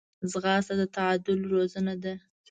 [0.31, 2.13] ځغاسته د تعادل روزنه ده